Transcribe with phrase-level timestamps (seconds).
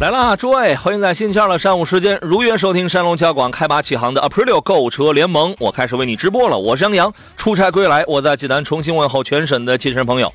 [0.00, 5.52] 来啦，诸位，欢迎在星期二的上午时间如约收听山龙交广开拔启航的 Aprilio 购车联盟。
[5.58, 10.32] 我开始为你直播了，我是杨洋，出差归来，我在济南重新问候全省的亲人朋友。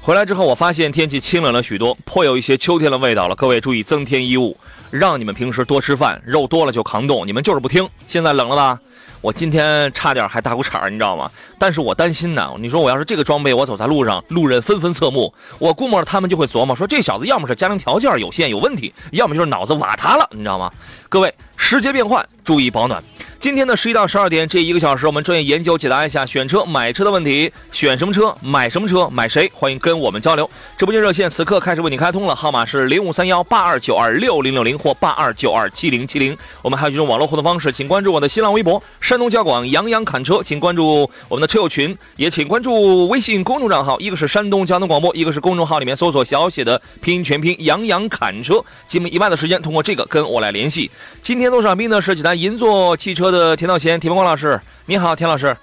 [0.00, 3.34] 回来之后，我发现天气清冷了许多，颇有一些秋天的味道了。
[3.34, 4.56] 各位注意增添衣物，
[4.92, 7.88] 让你们平时多吃饭，肉多了就扛冻，你们就是不听。
[8.06, 8.78] 现在冷了吧？
[9.22, 11.30] 我今天差点还打过场，你知道吗？
[11.56, 12.52] 但是我担心呢。
[12.58, 20.72] 你说我要是这个装备，我走在路上，路人纷纷侧目，我估摸着他们就会琢磨说，这小子要么是家庭条件有限有问题，要么就是脑子瓦塌了，你知道吗？
[21.08, 23.00] 各位，时节变换，注意保暖。
[23.42, 27.52] 今天的十一到十二点这一个小时，我们专业研究解答一下选车买车的问题。
[27.72, 29.50] 选什么车，买什么车，买谁？
[29.52, 30.48] 欢迎跟我们交流。
[30.78, 36.38] 直播间热线此刻开始为你开通了，号码是零五三幺八二九二六零六零或八二九二七零七零。
[36.62, 48.64] 我们还有一种网络互动方式，请关注我的新浪微博山东交广杨洋侃车，请关注我们的车友群，也请关注微信公众账号，一个是山东交通广播，一个是公众号里面搜索小写的拼音全拼杨洋侃车。
[48.86, 50.88] 节目以外的时间，通过这个跟我来联系。
[51.20, 55.56] 今天做上宾呢是济南银座汽车的田道贤、田文光老师，你好，田老师。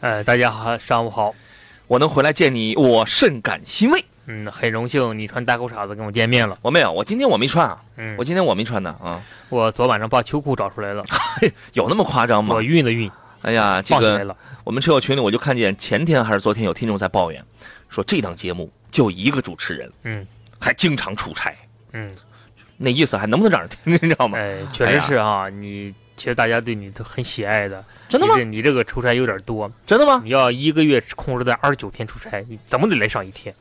[0.00, 1.34] 呃，大家好，上午好。
[1.86, 4.02] 我能回来见你，我甚感欣慰。
[4.24, 6.56] 嗯，很荣幸你穿大裤衩子跟我见面了。
[6.62, 7.78] 我没有，我今天我没穿啊。
[7.96, 9.20] 嗯，我今天我没穿呢啊。
[9.50, 11.04] 我昨晚上把秋裤找出来了。
[11.74, 12.54] 有那么夸张吗？
[12.54, 13.10] 我熨了熨。
[13.42, 14.34] 哎呀，这个
[14.64, 17.44] 我们车友群里我就看见前天还是昨天有听众在抱怨，
[17.90, 20.26] 说这档节目就一个主持人，嗯，
[20.58, 21.54] 还经常出差，
[21.92, 22.10] 嗯，
[22.78, 24.38] 那意思还能不能让人听，你知道吗？
[24.38, 25.94] 哎，确实是啊，你。
[26.20, 28.36] 其实大家对你都很喜爱的，真的吗？
[28.40, 30.20] 你这个出差有点多，真的吗？
[30.22, 33.54] 你要一个月控制在二十九天出差，你怎么得来上一天？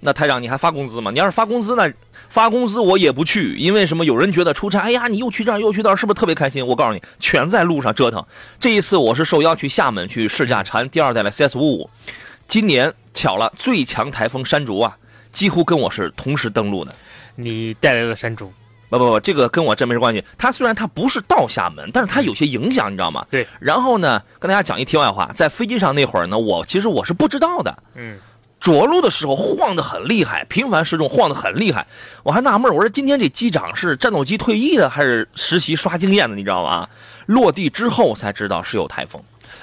[0.00, 1.10] 那台长你还发工资吗？
[1.10, 1.92] 你要是发工资，呢
[2.30, 4.02] 发工资我也不去，因为什么？
[4.02, 6.66] 有人觉得出差，哎呀，你又去这儿又去那儿，是不是特别开心？
[6.66, 8.24] 我告诉你，全在路上折腾。
[8.58, 11.90] 这一次我是受邀去厦门去试驾长安第二代的 CS 五五，
[12.48, 14.96] 今年巧了，最强台风山竹啊，
[15.34, 16.94] 几乎跟我是同时登陆的。
[17.34, 18.50] 你带来了山竹。
[18.88, 20.24] 不不不，这个跟我真没关系。
[20.38, 23.26] 它虽然它不是到厦门，但是它有些影响，你知道吗？
[23.30, 23.46] 对。
[23.60, 27.76] 然后呢，跟大家讲一题外话，在飞机上那会儿呢，我其实我是不知道的。
[27.94, 28.18] 嗯。
[28.58, 31.86] 着陆的时候晃得很厉害，频繁失重，晃得很厉害。
[32.22, 36.34] 我还纳闷，我说今天这机长是战斗机退役的，还是实习刷经验的？
[36.34, 36.88] 你知道吗？
[37.26, 39.22] 落地之后才知道是有台风。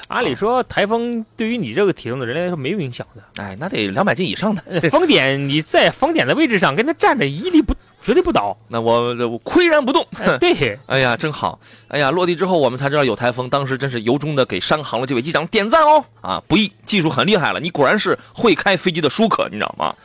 [0.10, 3.42] 按理说，台风对于你这个体重的人来说没有影响的。
[3.42, 4.62] 哎，那得两百斤以上的。
[4.92, 7.74] 风点你在风点的位置上跟他站着，一律不。
[8.04, 10.06] 绝对不倒，那我我岿然不动。
[10.40, 11.58] 对， 哎呀，真好。
[11.88, 16.04] 哎呀，落地之后我们才知道有台风，当时真是由衷的给山航的这位机长点赞哦。
[16.22, 19.96] 啊，不易，技术很厉害了，你果然是会开飞机的舒克，你知道吗？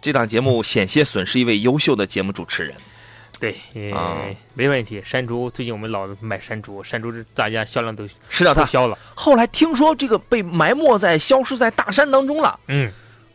[0.00, 2.74] 这档节目险些损失一位优秀的节目主持人。
[3.38, 5.02] 对，嗯，没问题。
[5.04, 8.96] 山竹最近我们老买山竹，山竹大家销量都吃掉它消了。
[9.14, 12.88] 后来听说这个被埋没在消失在大山当中了，嗯，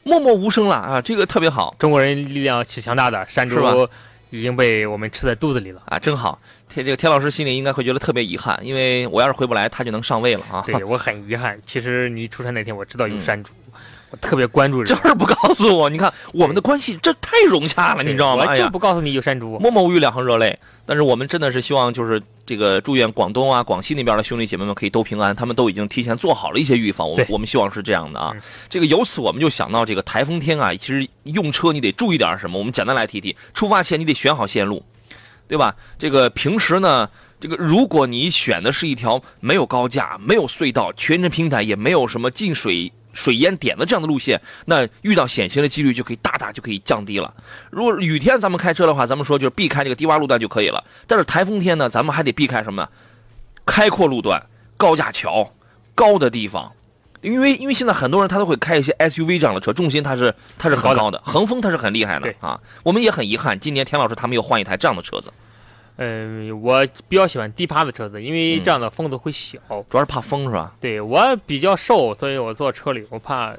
[0.07, 1.75] 默默无声了啊，这个特别好。
[1.77, 3.87] 中国人力量是强大的，山竹
[4.29, 6.39] 已经被我们吃在肚子里了啊，真好！
[6.69, 10.63] 天，这个田老师心里应该会觉得特别遗憾，因为我要是回不来，他就能上位了啊。
[10.65, 11.59] 对我很遗憾。
[11.65, 13.51] 其实你出差那天，我知道有山竹，
[14.09, 14.83] 我特别关注。
[14.83, 18.45] 就是不告诉我，你看我们的关系这太融洽了，你知道吗？
[18.47, 20.57] 我就不告诉你有山竹，默默无语，两行热泪。
[20.85, 25.35] 但是我们真的是希望，就是这个祝愿广东啊、广西那边的兄弟姐妹们可以都平安。
[25.35, 28.31] 他们都已经提前做好了一些预防，我我们希望是这样的啊。
[28.69, 32.57] 这个由此我们就想到，这个台风天啊，其实用车你得注意点什么？
[32.57, 33.35] 我们简单来提提。
[33.53, 34.81] 出发前你得选好线路，
[35.49, 35.75] 对吧？
[35.99, 37.09] 这个平时呢，
[37.41, 42.89] 这个如果你选的是一条没有高架、没有隧道、全程平坦，也没有什么进水。
[43.17, 47.33] 水淹点的这样的路线，那遇到险情的几率就可以大大就可以降低了。
[47.71, 50.83] 如果雨天咱们开车的话，咱们说就是避开这个低洼路段就可以了。
[51.07, 52.87] 但是台风天呢，咱们还得避开什么？
[53.65, 54.45] 开阔路段、
[54.77, 55.51] 高架桥、
[55.95, 56.71] 高的地方，
[57.21, 62.59] 因为因为现在很多人他都会开一些 SUV 这样的车，重心它是它是很高的，横风它是很厉害的啊。
[62.83, 65.33] 我们也很遗憾，今年田老师他们又换一台这样的车子。
[65.97, 69.57] 嗯，我比较喜欢低趴的车子，因为这样的风都会小，
[69.89, 70.73] 主要是怕风是吧？
[70.79, 73.51] 对我比较瘦，所以我坐车里我怕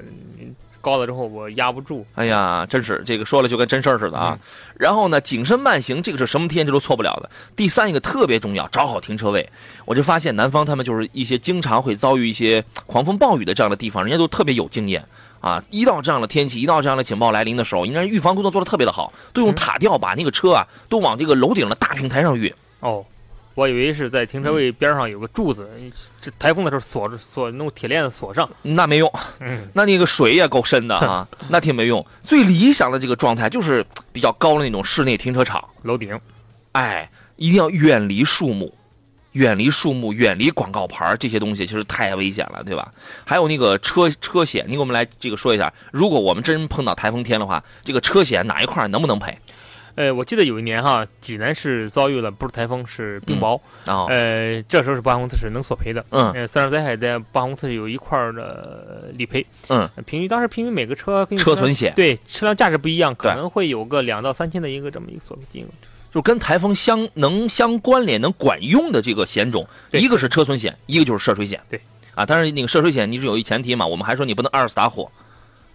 [0.81, 2.05] 高高了之后我压不住。
[2.15, 4.39] 哎呀，真是这个说了就跟真事儿似的啊。
[4.75, 7.29] 然后呢，谨慎慢行，这个是什么天气都错不了的。
[7.55, 9.47] 第三一个特别重要，找好停车位。
[9.85, 15.03] 我就发现南方他们就是一些经常会遭遇一些狂风暴雨的这样的地方，人家都特别有经验
[15.41, 15.63] 啊。
[15.69, 22.53] 一到这样的天气，一到这样的警报来临的时候，应该预防工作做的特别的好，都用塔吊把那个车啊都往这个楼顶的大平台上运。
[22.79, 23.05] 哦。
[23.55, 25.69] 我以为是在停车位边上有个柱子，
[26.21, 29.11] 这台风的时候锁着锁，弄铁链子锁上，那没用。
[29.41, 32.05] 嗯，那那个水也够深的啊， 那挺没用。
[32.21, 36.17] 最理想的这个状态就是比较高的那种室内停车场楼顶，
[36.71, 38.73] 哎，一定要远离树木，
[39.33, 42.91] 远离树木，远离广告牌这些东西，其实太危险了，对吧？
[43.25, 49.37] 还有那个车车险，你给我们来这个说一下，如果我们真碰到台风天的话，这个车险哪一块能不能赔？
[49.95, 53.59] 呃，我记得有一年哈，济南市遭遇了不是台风，是冰雹。
[53.85, 54.05] 哦。
[54.09, 56.05] 呃，这时候是保险公司是能索赔的。
[56.11, 56.31] 嗯。
[56.31, 59.45] 呃，自然灾害在保险公司有一块的理赔。
[59.67, 59.89] 嗯。
[60.05, 65.67] 平均当时平均每个车车损险对车辆价值不一样，可能会有个两到三千的一个这么一个索赔金额。
[66.13, 71.59] 就跟台风相能相关联、能管用的这个险种，一个是车损险，一个就是涉水险。
[71.69, 71.79] 对。
[72.15, 75.09] 啊，但是那个涉水险你是有一前提嘛，我们还说你不能二次打火。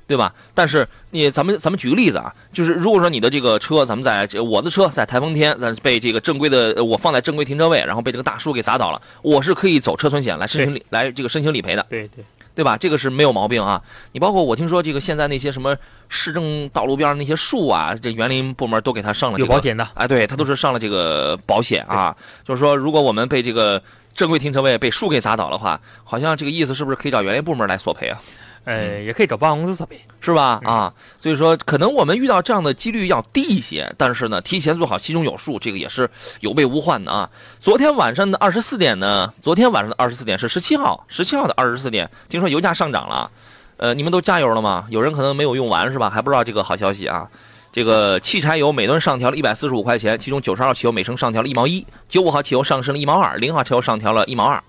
[0.06, 0.34] 对吧？
[0.52, 11.86] 但是你咱们咱们举个例子啊，就是如果说你的这个车，咱们在我的车在台风天，咱被这个正规的我放在正规停车位，然后被这个大树给砸倒了，我是可以走车损险来申请理来这个申请理赔的。
[11.88, 12.22] 对对
[12.54, 12.76] 对吧？
[12.76, 13.82] 这个是没有毛病啊。
[14.12, 15.76] 你包括我听说这个现在那些什么
[16.08, 19.86] 市政道路边那些树啊，这园林部门都给他上了有保险的。
[19.94, 22.16] 哎，对他都是上了这个保险啊。
[22.44, 23.82] 就是说，如果我们被这个
[24.14, 28.20] 正规停车位被树给砸倒的话，好像这个意思是不是可以找园林部门来索赔啊？
[28.64, 30.60] 呃，也可以找保险公司索赔，是吧？
[30.64, 36.08] 啊，所以说可能我们遇到这样的几率要低一些，但是呢，提前做好心中有数，这个也是
[36.40, 37.28] 有备无患的啊。
[37.60, 43.30] 昨天晚上的二十四点呢，昨天晚上的二十四点是十七号，十七号的二十四点，听说油价上涨了，
[43.76, 44.86] 呃，你们都加油了吗？
[44.88, 46.08] 有人可能没有用完是吧？
[46.08, 47.28] 还不知道这个好消息啊。
[47.70, 54.62] 这个汽柴油每吨上调了一百四十五块钱，其中九十号汽油每升上调了一毛一，九五号汽油上升了一毛二，零号汽油上调了一毛二。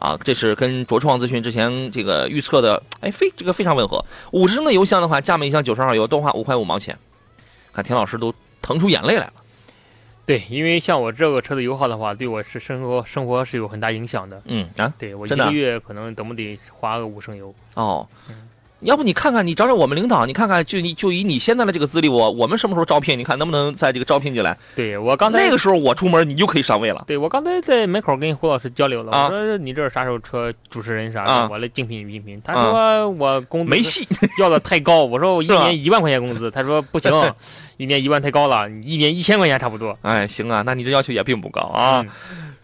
[0.00, 4.02] 啊，这是跟卓创资讯之前这个预测的，哎，非这个非常吻合。
[4.32, 6.96] 五十升的油箱的话，加满一箱九十二油多花五块五毛钱。
[7.70, 9.32] 看田老师都腾出眼泪来了。
[10.24, 14.40] 对，因为像我这个车的油耗的话，对我是生活生活是有很大影响的。
[14.46, 17.54] 嗯啊，对我一个月可能怎么得花个五升油。
[17.74, 18.08] 哦。
[18.82, 23.18] 要不你看看，你找找我们领导，你看看，就你就以你现在的这个资历，我我们什么时候招聘？
[23.18, 24.56] 你看能不能在这个招聘进来？
[24.74, 27.04] 对我刚才那个时候我出门，你就可以上位了。
[27.06, 32.40] 对我刚才在门口跟胡老师交流了，我说你这啥时候车主持人啥的，我来竞聘竞聘。
[32.42, 34.06] 他说我工资没戏，
[34.38, 35.04] 要的太高。
[35.04, 37.12] 我说 我一年一万块钱工资，他说不行，
[37.76, 39.96] 一年一万太高了，一年一千块钱差不多。
[40.02, 42.04] 哎，行啊，那你这要求也并不高啊。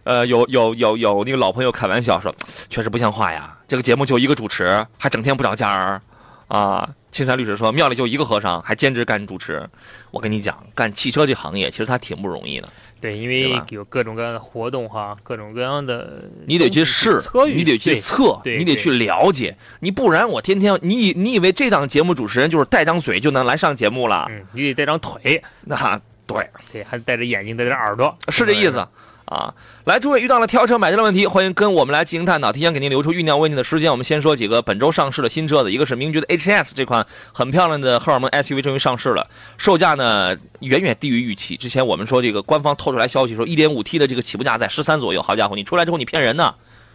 [0.04, 2.32] 呃，有有有有那个老朋友开玩笑说，
[2.70, 6.00] 确实不像话呀，这个节目就一个主持，还整天不找家儿。
[6.48, 9.68] 啊，青山律师说，庙里就一个和尚，还兼职干主持。
[10.12, 12.68] 我跟你讲，干汽车这行业其实他挺不容易的。
[13.00, 17.20] 对，因为有各种各样的活动哈，各种各样的，你得去试，
[17.52, 24.26] 你得去测，你得去了解，你不然我天天，你你以为这档节目主持人就是带张嘴就能来上节目了？
[24.30, 28.86] 嗯，你得带张腿，那 对对，还带着眼睛，带着耳朵，是这意思。
[29.26, 29.52] 啊，
[29.87, 32.52] 来，诸位遇到了挑车买车的问题，欢迎跟我们来进行探讨。
[32.52, 33.90] 提前给您留出酝酿问题的时间。
[33.90, 39.28] 我们先说几个本周上市的新车子，一个是名爵的 HS 这款很漂亮的荷尔蒙 SUV 终于上市了，
[39.58, 41.56] 售价呢远远低于预期。
[41.56, 45.20] 之前我们说这个官方透出来消息说，1.5T 的这个起步价在十三左右。
[45.20, 46.55] 好家伙，你出来之后你骗人呢，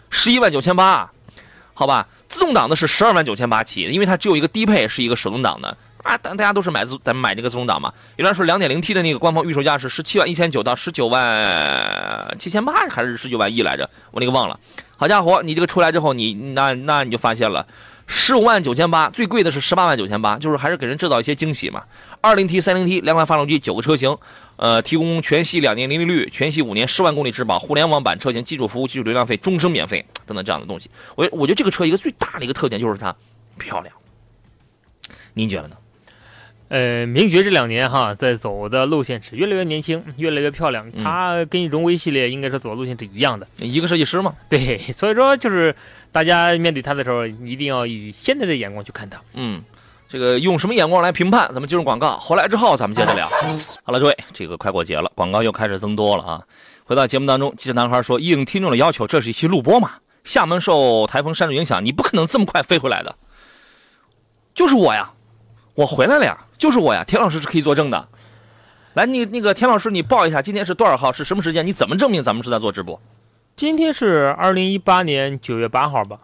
[0.10, 1.12] 十一万九千八，
[1.74, 2.08] 好吧？
[2.30, 5.76] 自动挡的是十二万九千八起，因为它只有一个低配是一个手动挡的。
[6.04, 7.94] 啊，大大家都是买自咱们买这个自动挡嘛。
[8.16, 13.90] 原来说两点零 T 的那个官方预售价是十七万一千九到十九万七千八，还是十九万一来着？
[14.12, 14.60] 我那个忘了。
[14.98, 17.66] 好家伙，你这个出来之后，你那那你就发现了，
[18.06, 21.84] 十五万九千八，最贵的是十八万九千八，就是还是给人制造一些惊喜嘛。
[22.20, 24.16] 二零 T、三零 T 两款发动机，九个车型，
[24.58, 30.90] 呃，提供全系两年零利率，全系五年十万公里质保，互联网版车型，基础服务、基础流量费终生免费等等这样的东西。
[31.16, 33.16] 我我觉得这个车一个最大的一个特点就是它
[33.58, 33.92] 漂亮，
[35.34, 35.76] 您觉得呢？
[36.72, 40.90] 呃，名爵这两年哈，在走的路线是越来越年轻，越来越漂亮。
[41.04, 44.34] 它跟荣威系列应该是走的路线是一样的，一个设计师嘛。
[44.48, 45.76] 对， 所以说就是
[46.14, 49.20] 大家面对它的时候，一定要以现在的眼光去看它。
[49.34, 49.62] 嗯，
[50.08, 51.50] 这个用什么眼光来评判？
[51.54, 53.28] 咱们进入广告，回来之后咱们接着聊。
[53.84, 56.42] 好了，各位，这个快过节了，广告又开始增多了啊。
[56.86, 59.92] 回到节目当中，记者男孩说：“应听众的要求，这是一期录播嘛？
[60.24, 63.14] 厦门受台风山竹影响，你不可能这么快飞回来的。”
[64.56, 65.12] 就是我呀，
[65.82, 66.38] 我回来了呀。
[66.58, 68.08] 就是我呀，田老师是可以作证的。
[68.94, 71.12] 来，你那个田老师，你报一下，今天是多少号？
[71.12, 71.66] 是什么时间？
[71.66, 73.00] 你怎么证明咱们是在做直播？
[73.56, 76.20] 今天是二零一八年九月八号吧？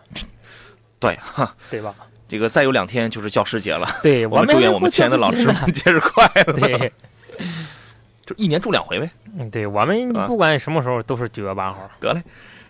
[1.00, 1.96] 对，哈， 对吧？
[2.28, 6.54] 这个再有两天就是教师节了，对，我们祝愿我们亲爱的老师们节日快乐。
[6.54, 6.92] 对，
[8.26, 9.10] 就一年住两回呗。
[9.38, 11.90] 嗯，对我们不管什么时候都是九月八号。
[12.00, 12.22] 得嘞。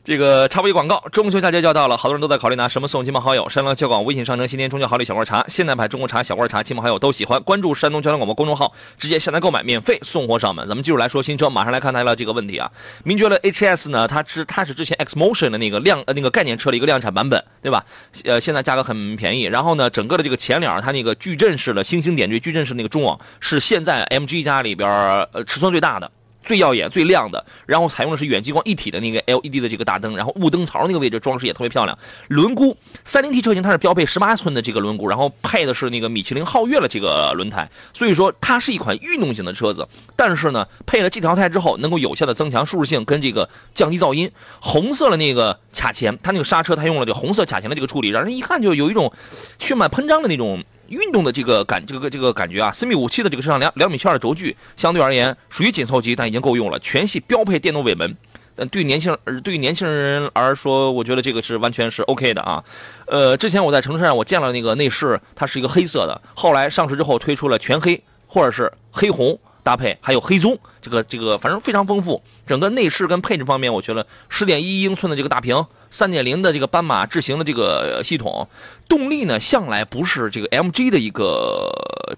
[0.07, 3.49] 这个插播一广告，中秋佳节就要到了，好多人都在考虑拿什么送亲朋好友。
[3.49, 7.43] 山东交广微信商城新年中秋好礼小罐茶，现代牌中国茶、小罐茶，亲朋好友都喜欢。
[7.43, 10.65] 关注山东交通广播公众号，直接下单购买，免费送货上门。
[10.65, 12.71] 咱们继续来说新车，马上来看它的这个问题啊。
[13.03, 17.83] 名爵的 HS 呢，它是它是之前 Xmotion 的那个量呃那个概念车的一个量产版本，对吧？
[18.23, 19.43] 呃，现在价格很便宜。
[19.43, 24.89] 然后呢，整个的这个前脸它那个矩阵式的星星点缀矩阵式那个中网是现在 MG 家里边
[25.33, 26.09] 呃尺寸最大的。
[26.47, 31.99] 最耀眼、最亮的，然后采用的是远激光一体的那个 LED 的这个大灯，然后雾灯槽那个位置装饰也特别漂亮。
[32.29, 32.73] 轮毂，
[33.03, 39.85] 三零 T 车型它是标配十八寸的这个轮毂，然后配的是那个米其林皓月的这个轮胎，所以说它是一款运动型的车子。
[40.15, 44.31] 但是呢，配了这条胎之后，能够有效的增强舒适性跟这个降低噪音。
[44.61, 49.11] 红色的那个卡钳，它那个刹车它用了这红色卡钳的这个处理，让人一看就有一种
[49.59, 50.63] 血脉喷张的那种。
[50.89, 56.79] 运动的这个感，这个这个感觉啊，四米五七的这个车上两两米七二的轴距，相对而言属于紧凑级，但已经够用了。
[56.79, 58.15] 全系标配电动尾门，
[58.55, 62.63] 嗯，对年轻人，对于年轻人而说，我觉得这个是完全是 OK 的啊。
[63.05, 72.23] 呃，之前我在城市上我见了那个内饰，它是一个黑色的，后来上市之后推出了全黑或者是黑红搭配，还有黑棕，这个这个反正非常丰富。
[72.45, 75.65] 整个内饰跟配置方面，我觉得十点一英寸的这个大屏。
[75.91, 78.47] 三点零的这个斑马智行的这个系统，
[78.87, 81.69] 动力呢向来不是这个 MG 的一个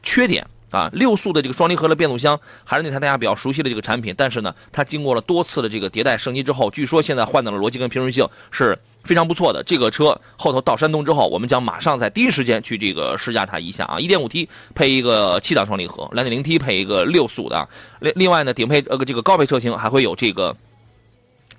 [0.03, 0.89] 缺点啊。
[0.93, 9.63] 六速的这个双离合的变速箱还是那台大家比较熟悉的这个产品，但是呢，它经过了多次的这个迭代升级之后，据说现在换到了逻辑跟平顺性是非常不错的。
[9.63, 13.99] 这个车后头到山东之后，我们将马上在第一时间去这个试驾它一下啊。
[13.99, 17.67] 一点五 T 配一个七档双离合，两点零 T 配一个六速的。
[17.99, 20.55] 另另外呢，顶配呃这个高配车型还会有这个。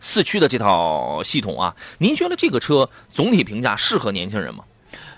[0.02, 4.64] 四驱的这套系统啊，您觉得这个车总体评价适合年轻人吗？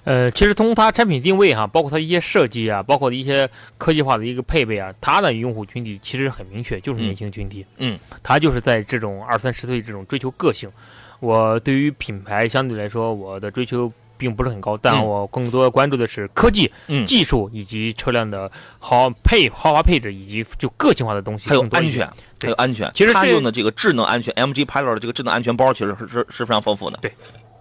[0.02, 3.48] 呃，其实从它产品定位哈，包括它一些设计啊，包括一些
[3.78, 7.64] 科技化的一个配备啊，它的用户群体其实很明确，就是年轻群体。
[7.76, 10.68] 嗯，它就是在这种二三十岁这种追求个性。
[11.22, 13.90] 我对于品牌相对来说，我的追求。
[14.18, 16.70] 并不是很高，但我更多关注的是科技、
[17.04, 18.48] 技术以及车辆的
[18.78, 22.08] 豪配豪华配置，以及就个性化的东西，还有安全，
[22.40, 22.88] 还有安全。
[22.94, 26.96] 其实它用的这个智能安全，MG Pilot 的这个智能安全包，其实是是是非常丰富的。
[27.02, 27.12] 对。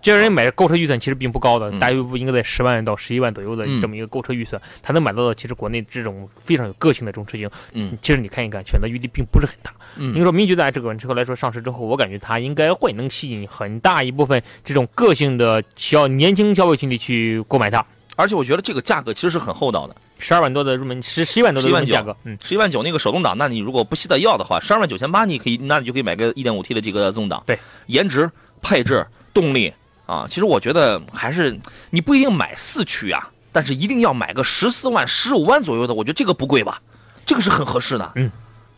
[0.02, 5.36] 这人买购车预算其实并不高的，大约不应该在十万到十一万左右的这么一个购车预算，才能买到的。
[5.36, 9.72] 其实国内这种非常有个性的这种车型，嗯，其实你看一看，选择余地并不是很大。
[9.98, 17.86] 嗯，你说名爵在这款车来说上市之后，我感觉它应该会能吸引很大一部分这种个性的小年轻消费群体去购买它。
[18.18, 27.42] 而且我觉得这个价格其实是很厚道的，十二万多的入门，十十一万多的入门价格，嗯，十一万九那个手动挡，那你如果不惜得要的话，十二万九千八你可以，那你就可以买个一点五 T 的这个自动挡。
[27.46, 28.30] 对，颜值、
[28.62, 29.74] 配置、动力。
[30.06, 31.58] 啊，其实我觉得还是
[31.90, 36.82] 你不一定买四驱啊，但是一定要买个十四万、十五万左右的，我觉得这个不贵吧，
[37.26, 38.32] 这个是很合适的，嗯，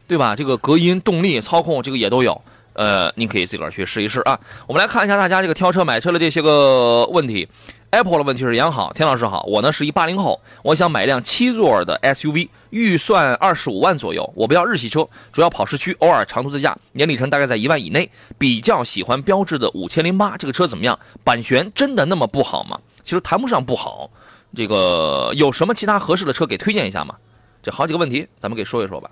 [0.07, 0.35] 对吧？
[0.35, 2.39] 这个隔音、动力、操控，这个也都有，
[2.73, 4.39] 呃，您可以自个儿去试一试啊。
[4.67, 7.47] 我们来看一下大家这个挑车买车的这些个问题。
[7.93, 12.49] Apple 的问题是杨好，田老师好，我呢是一八零后，我想买辆七座的 SUV。
[12.71, 18.09] 预算二十五万左右，我不要日系车，主要跑市区，偶尔长途自驾，年里程大概在一万以内。
[18.35, 20.97] 比较喜欢标致的五千零八，这个车怎么样？
[21.23, 22.79] 版权真的那么不好吗？
[23.03, 24.09] 其实谈不上不好，
[24.55, 27.13] 这个有什么其他合适的车给推荐一下吗？
[27.61, 29.11] 这好几个问题，咱们给说一说吧。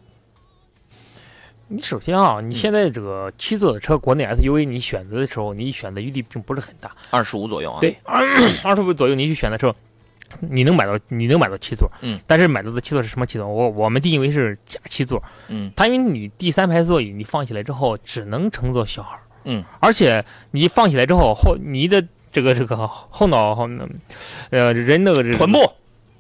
[1.73, 7.79] 你首先啊，你现在这个七座的车，国内 SUV 你选择的时候，你选择余地并不是很大，二十五左右啊。
[7.79, 9.73] 对，二十五左右你去选的车。
[10.39, 13.45] 你能买到，你能买到七座，嗯，但是买到的七座是什么七座？
[13.47, 23.69] 我我们定义为是假七座，嗯，它因为你第三排座椅你放起来之后只能乘坐小孩，嗯，而且你放起来之后后你的这个这个后脑后
[24.51, 25.69] 呃人的这臀部，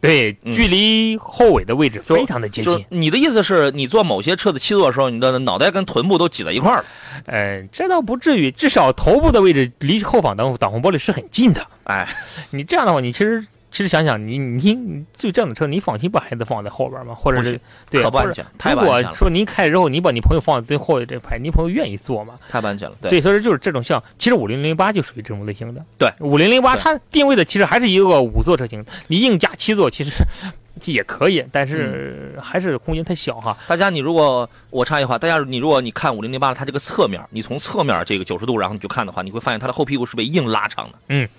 [0.01, 2.85] 对，距离后尾的位置非常的接近。
[2.89, 6.85] 你的意思是你坐某些车子七座的时候，你的脑袋跟臀部都挤在一块儿了？
[7.27, 11.65] 呃，这倒不至于，至少头部的位置离后方挡挡风玻璃是很近的。
[11.83, 12.07] 哎，
[12.49, 13.45] 你这样的话，你其实。
[13.71, 17.15] 其实想想，你你就这样的车，你放心把孩子放在后边吗？
[17.15, 17.59] 或者是
[17.89, 18.45] 对，不安全。
[18.71, 22.37] 如果说您开之后，你把你朋友放在最后这排，你朋友愿意坐吗？
[22.49, 22.95] 太不安全了。
[23.01, 25.81] 对所以说就是这种像，其实五零零八就属于这种类型的。
[25.97, 30.11] 对，五零零八它定位的其实还是一个五座车型，你硬加七座其实
[30.91, 33.57] 也可以，但是还是空间太小哈。
[33.67, 40.99] 大家，你如果我插一句话，大家你如果你看五零零八它这个侧面，你从侧面这个九十度然后你去看的话，你会发现它的后屁股是被硬拉长的。
[41.07, 41.29] 嗯。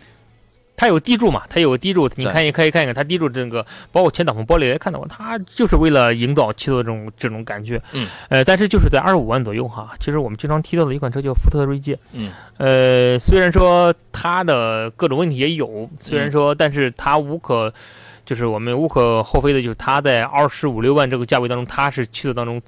[0.82, 7.80] 它有低柱嘛，它有个低柱，你看也可以看一看它低柱这个，包括前挡风玻璃也看到过，它就是为了营造七座这种这种感觉。
[7.92, 9.94] 嗯，呃，但是就是在二十五万左右哈。
[10.00, 11.96] 其实我们经常提到的一款车叫福特锐界。
[12.10, 17.72] 嗯，呃，虽然说它的各种问题也有，虽然说，但是它无可，
[18.26, 22.60] 就是我们无可厚非的，就是它在二十五六万这个价位当中，它是七座当中。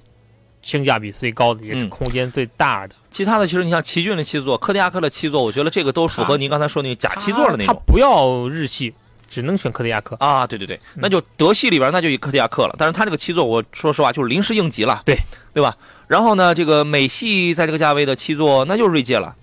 [0.64, 2.94] 性价比最高的，也是空间最大的。
[3.10, 7.66] 其他的，其实你像奇骏的七座、柯迪亚克的七座，我觉得这个都符合您刚才说那个假七座的那种。
[7.66, 8.92] 它不要日系，
[9.28, 10.46] 只能选柯迪亚克啊！
[10.46, 12.74] 对对对，那就德系里边那就一柯迪亚克了。
[12.78, 15.16] 但是它这个七座，我说实话就是临时应急了，对
[15.52, 15.76] 对吧？
[16.08, 19.36] 然后呢，这个美系在这个价位的七座，那就是锐界了。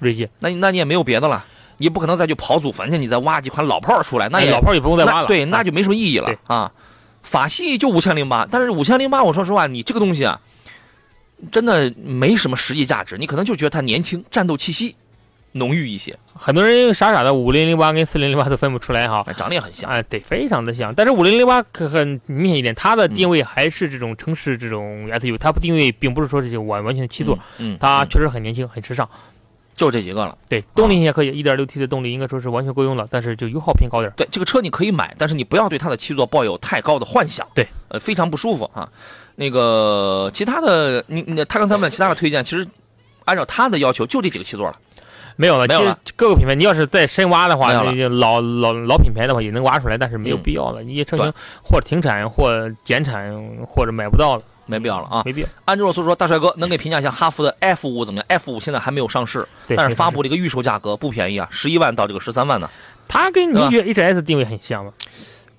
[0.00, 1.44] 锐界，那那你也没有别的了，
[1.78, 5.28] 你不可能再去刨祖坟去，你再挖几款老炮出来，那也老炮也不用再挖了。
[5.28, 6.70] 对，那就没什么意义了啊。
[7.22, 10.40] 法系就五千零八，但是五千零八，我说实话，你这个东西啊。
[11.52, 14.96] 真的没什么实际价值，你可能就觉得它年轻，战斗气息
[15.52, 16.16] 浓郁一些。
[16.34, 20.94] 很多人傻傻的五零零八跟四零零八都分不出来哈，长得也很像，哎，对，非常的像。
[20.94, 29.08] 但是五零零八可很明显一点，它的定位还是这种城市这种 SUV，它不定位并不是说这些完完全的七座，嗯，它确实很年轻，很时尚。
[29.74, 30.36] 就这几个了。
[30.48, 34.12] 对，动力也可以，一点六 T 的动力应该说是完全够用了，但是就油耗偏高点。
[34.16, 37.46] 对，这个车你可以买，但是你不要对它的七座抱有太高的幻想。
[37.54, 38.90] 对，呃，非常不舒服啊。
[39.40, 42.66] 那个其他的，你你他刚才问其他的推荐，其实
[43.24, 44.76] 按照他的要求，就这几个七座了，
[45.36, 45.96] 没有了，没有了。
[46.16, 50.82] 各个品牌，你要是再深挖的话，老老老品牌的话也能挖出来，但是没有必要了。
[50.82, 53.32] 你车型或者停产，或减产，
[53.64, 55.48] 或者买不到了，没必要了啊，没必要。
[55.66, 62.68] 按照所说，大帅哥能给评价一下哈弗的 F 五怎么样？F 五现在还没有上市，但是发布这个预售价格不便宜啊，十一万到这个十三万呢。
[63.06, 64.92] 它跟你觉得 HS 定位很像吗？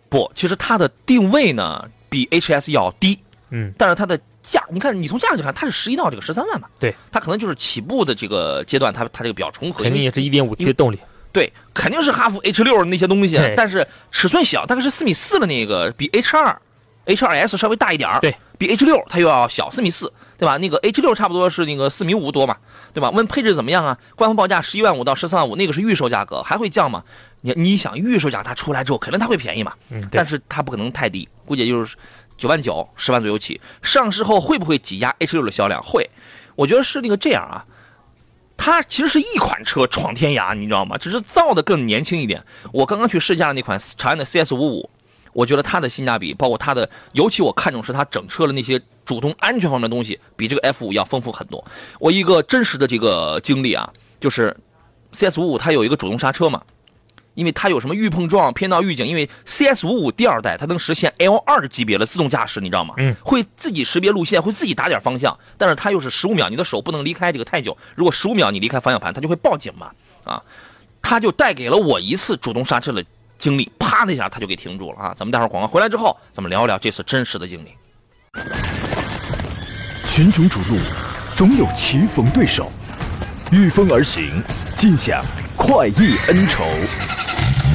[0.09, 3.17] 不，其实它的定位呢比 HS 要低。
[3.51, 6.69] 嗯，但是它的价，你看，你从价格看，它是十一到这个十三万吧？
[6.79, 9.83] 对，它可能就是起步的这个阶段，它它这个比较重合。
[9.83, 10.99] 肯定也是一点五 T 的动力。
[11.31, 16.59] 对，肯定是哈弗 H 六那些东西，但是尺寸小，大概是四米四的那个，比 H 二、
[17.05, 18.19] H 二 S 稍微大一点儿。
[18.19, 20.57] 对，比 H 六它又要小四米四，对吧？
[20.57, 22.57] 那个 H 六差不多是那个四米五多嘛，
[22.93, 23.11] 对吧？
[23.11, 23.95] 问配置怎么样啊？
[24.15, 27.03] 官方报价十一万五到十三万五，那个是预售价格，还会降吗？
[27.41, 29.73] 你你想预售价它出来之后，肯定它会便宜嘛？
[29.89, 31.95] 嗯，但是它不可能太低，估计就是。
[32.39, 33.59] 九万九，十万左右起。
[33.83, 35.83] 上市后会不会挤压 H 六的销量？
[35.83, 36.09] 会，
[36.55, 37.65] 我觉得是那个这样啊。
[38.55, 40.97] 它其实是一款车闯天涯，你知道吗？
[40.97, 42.43] 只是造的更年轻一点。
[42.73, 44.89] 我刚刚去试驾的那款长安的 CS 五五，
[45.31, 51.63] 我觉得它的性价比，包括它的，尤其我看中是它整车的那些主动安全方面的东西，比这个 F 五要丰富很多。
[51.99, 54.55] 我一个真实的这个经历啊，就是
[55.13, 56.61] CS 五五它有一个主动刹车嘛。
[57.39, 62.93] 因为它有什么预碰撞、偏道预警，因为 CS 五五第二代它能实现 L 二级别的自动驾驶，你知道吗？
[62.97, 67.77] 嗯，会自己识别路线，会自己打点方向，但是它又是十五秒，你的手不能离开这个太久。
[67.95, 69.89] 如果十五秒你离开方向盘，它就会报警嘛。
[70.25, 70.43] 啊，
[71.01, 73.01] 它就带给了我一次主动刹车的
[73.37, 75.13] 经历，啪的一下它就给停住了啊！
[75.15, 77.69] 咱们待会儿广告回来之后，咱们聊一聊这次真实的经历。
[80.05, 80.77] 群雄逐鹿，
[81.33, 82.69] 总有棋逢对手，
[83.51, 84.43] 御风而行，
[84.75, 85.23] 尽享
[85.55, 86.65] 快意恩仇。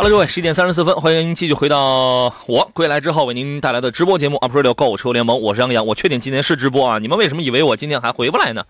[0.00, 5.86] 好了，各位，十一点三十四分，欢迎您继续回到我归来之后为您带来的直播节目《Up Radio 购车联盟》，我是杨洋。
[5.86, 8.64] 我确定今天是直播啊，你们为什么以为我今天还回不来呢？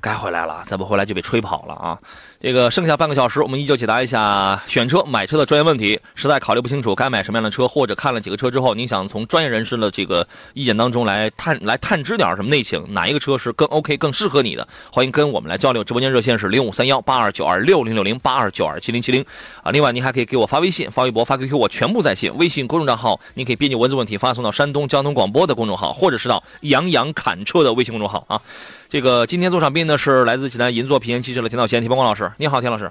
[0.00, 1.98] 该回来了，再不回来就被吹跑了啊！
[2.42, 6.00] 这个剩下半个小时，我们依旧解答一下选车、买车的专业问题。
[6.16, 14.66] 实在考虑不清楚该买什么样的车，或者看了几个车之后，您想从专业人士的这个意见当中来探来探知点什么内情，哪一个车是更 OK、更适合你的？
[14.90, 15.84] 欢迎跟我们来交流。
[15.84, 19.24] 直播间热线是零五三幺八二九二六零六零八二九二七零七零
[19.62, 19.70] 啊。
[19.70, 22.36] 另外，您还可以给我发微信、发微博、发 QQ，我全部在线。
[22.38, 28.42] 微信公众账号，您可以编辑文字问题发送到山东交通广播的公众号，或者是到杨洋侃车的微信公众号啊。
[28.90, 32.30] 这个今天做场宾呢是来自济南银座平安汽车的田道贤、田光光老师。
[32.38, 32.90] 你好，田老师。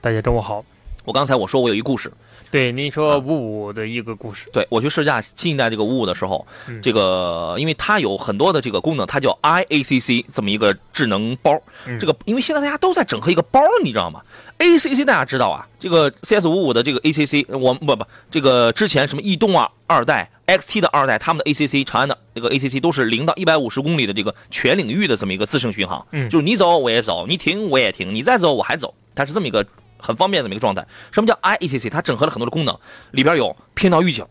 [0.00, 0.64] 大家中午好。
[1.04, 2.12] 我刚才我说我有一故事。
[2.50, 4.48] 对，您说五五的一个故事。
[4.52, 6.44] 对我去试驾新一代这个五五的时候，
[6.82, 11.60] 这个因为它有很多的这个功能，它叫 iACC 这么一个智能包。
[12.00, 14.20] 这个因为现在大家都在整合一个包，你知道吗
[14.60, 20.30] ？ACC 大家知道啊，这个 CS 五五的这个 ACC，我不不，这个之前什么逸动啊二代。
[20.46, 29.64] XT 的二代，他们的 ACC 长安的这个 ACC 都是零到一百五十公里的这个全领域的这么一个自适应巡航，嗯，就是你走我也走，你停我也停，你再走我还走，它是这么一个
[29.96, 30.84] 很方便的这么一个状态。
[31.12, 31.88] 什么叫 iACC？
[31.88, 32.76] 它整合了很多的功能，
[33.12, 34.26] 里边有偏道预警，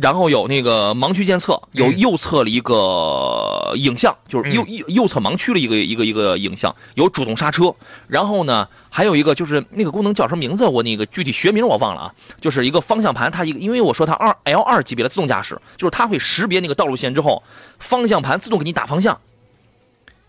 [0.00, 7.74] 然后有那个盲区监测，有右侧的一个影像，就是右右右侧盲区的一个一个一个影像，有主动刹车。
[8.06, 10.64] 然后呢，还有一个就是那个功能叫什么名字？
[10.64, 12.14] 我那个具体学名我忘了啊。
[12.40, 17.42] 就是一个方向盘，它一个，因为我说它二 L 二级别的自动驾驶，就是它会识别那个道路线之后，
[17.80, 19.18] 方向盘自动给你打方向。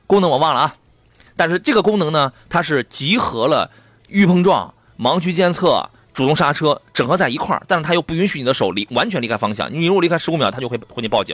[0.08, 0.76] 功能我忘了啊，
[1.36, 3.70] 但是这个功能呢，它是集合了
[4.08, 5.88] 预碰撞、盲区监测。
[6.20, 9.74] 主动刹车整合在一块儿，但是它又不允许你的手离完全离开方向。
[9.74, 11.34] 你如果离开十五秒，它就会会你报警。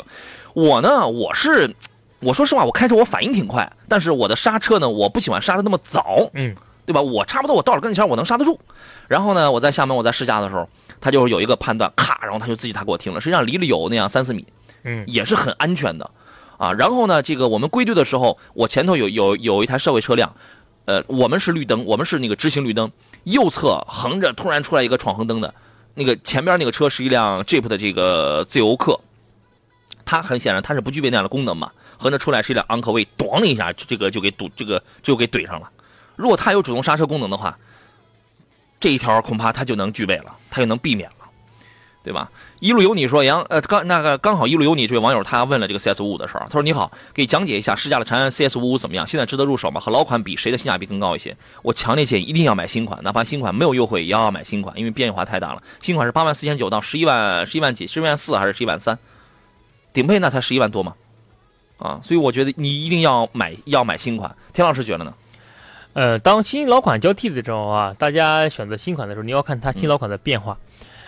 [0.53, 1.73] 我呢，我是
[2.19, 7.01] 我说实话，我开车我反应挺快，但是我的刹车呢，我不喜欢刹的那么早，嗯，对吧？
[7.01, 8.59] 我差不多我到了跟前，我能刹得住。
[9.07, 10.69] 然后呢，我在厦门我在试驾的时候，
[11.01, 13.19] 他就有一个判断，咔，然后他就自己他给我停了。
[13.19, 14.45] 实际上离了有那样三四米，
[14.83, 16.07] 嗯，也是很安全的
[16.59, 16.71] 啊。
[16.73, 20.31] 然后呢，这个我们归队的时候，我前头有有有一台社会车辆，
[20.85, 22.91] 呃，我们是绿灯，我们是那个直行绿灯。
[23.25, 25.53] 右侧横着突然出来一个闯红灯的，
[25.93, 28.99] 那个前边那个车是一辆 Jeep 的这个自由客，
[30.05, 31.71] 它很显然它是不具备那样的功能嘛。
[31.97, 35.71] 横着出来是一辆昂科威，咣的一下，这个就给堵，这个就给怼上了。
[36.15, 37.57] 如果它有主动刹车功能的话，
[38.79, 41.25] 这一条恐怕它就能具备了，它就能避免了，
[42.03, 42.29] 对吧？
[42.65, 49.05] 一路有你说杨呃刚那个刚好一路有你这位网友他问了这个 CS 五五的事儿，他说你好，给讲解一下试驾的长安 CS 五五怎么样？
[49.05, 49.79] 现在值得入手吗？
[49.79, 51.37] 和老款比，谁的性价比更高一些？
[51.61, 55.61] 我强烈建议一定要买新款，哪怕新款没有优惠也要买新款，因为变化太大了。
[55.79, 58.97] 新款是八万四千九到十一万十一万几，十一万四还是十一万三？
[59.93, 60.95] 顶配那才十一万多嘛，
[61.77, 64.35] 啊，所以我觉得你一定要买要买新款。
[64.53, 65.13] 田老师觉得呢？
[65.93, 70.57] 呃，当新老款交替的时候啊，大家选择新款的时候，你要看它新老款的变化。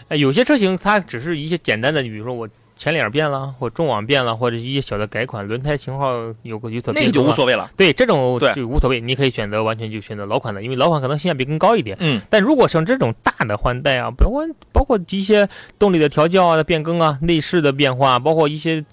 [0.10, 7.70] 哎，有些车型它只是一些简单的，你比如说我前脸变了，或中网变了，或者一些小的改款，轮胎型号有个有所变，那就无所谓了。
[7.76, 11.98] 对，这种就无所谓，你可以选择完全就选择老款的，因为老款可能性价比更高一点。
[12.00, 12.22] 嗯。
[12.30, 18.84] 但如果像这种大的换代啊，包括包括一些动力的调教啊、变更啊、内饰的变化，包括一些。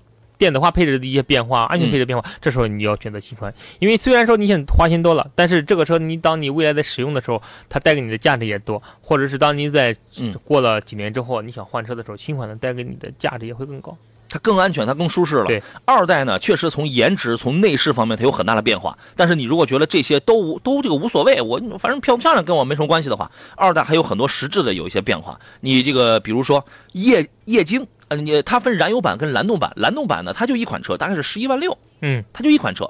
[0.45, 9.97] 电子化配置的一些变化，安全配置变化，这时候你要选择新款，因为虽然说你现在花钱多了，但是这个车你当你未来在使用的时候，它带给你的价值也多，或者是当你在
[10.45, 13.97] 过了几年之后，你想换车的时候，新款的带给你的价值也会更高，
[14.29, 15.47] 它更安全，它更舒适了。
[15.47, 27.87] 对，二代呢，确实从颜值、从内饰方面它有很大的变化，但是你如果觉得这些都无都这个无所谓，我反正漂不漂亮跟我没什么关系的话，二代还有很多实质的有一些变化，你这个比如说液液晶。
[28.09, 32.89] 呃，你它分燃油版跟蓝动版，蓝动版呢，它就一款车，大概是十一万六，嗯，它就一款车。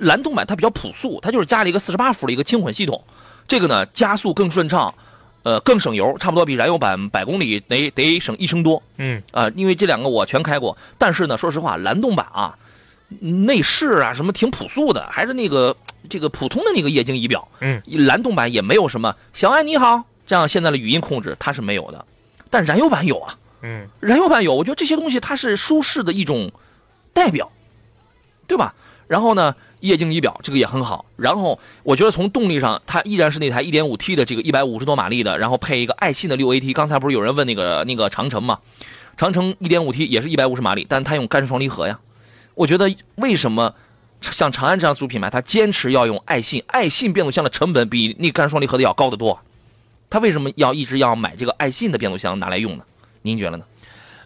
[0.00, 3.02] 蓝动版它比较朴素，它就是加了一个四十八伏的一个轻混系统，
[3.48, 4.94] 这个呢加速更顺畅，
[5.42, 12.54] 呃，更省油，差不多比燃油版百公里得得省一升多，嗯，啊，因为这两个我全开过，但是呢，说实话，蓝动版啊，
[13.20, 15.74] 内饰啊什么挺朴素的，还是那个
[16.10, 22.04] 这个普通的那个液晶仪表，嗯，燃动版也没有什么小爱你好这样现在的语音控制它是没有的，
[22.50, 23.34] 但燃油版有啊。
[23.66, 26.52] 嗯，燃油版有，我觉得这些东西它是舒适的一种
[27.14, 27.50] 代表，
[28.46, 28.74] 对吧？
[29.08, 31.06] 然后呢，液晶仪表这个也很好。
[31.16, 36.74] 然后我觉得从动力上，它依然是那台 1.5T 的这个150多马力的，然后配一个爱信的 6AT。
[36.74, 38.58] 刚才不是有人问那个那个长城嘛？
[39.16, 41.98] 长城 1.5T 也是一百五十马力，但它用干式双离合呀。
[42.54, 43.74] 我觉得为什么
[44.20, 46.62] 像长安这样自主品牌，它坚持要用爱信？
[46.66, 49.40] 爱信变速箱的成本比那干式双离合的要高得多。
[50.10, 52.84] 它为什么要一直要买这个爱信的变速箱拿来用呢？
[53.26, 53.64] 您觉得呢？